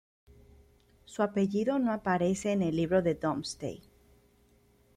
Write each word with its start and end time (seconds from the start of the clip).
Su 1.05 1.21
apellido 1.21 1.77
no 1.77 1.93
aparece 1.93 2.53
en 2.53 2.63
el 2.63 2.75
libro 2.75 3.03
de 3.03 3.13
Domesday. 3.13 3.83